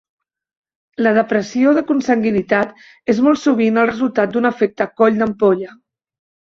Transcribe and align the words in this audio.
La 1.07 1.11
depressió 1.17 1.75
de 1.79 1.83
consanguinitat 1.91 2.73
és 3.15 3.23
molt 3.29 3.43
sovint 3.45 3.79
el 3.83 3.93
resultat 3.93 4.35
d'un 4.35 4.53
efecte 4.55 4.93
coll 5.03 5.23
d'ampolla. 5.23 5.81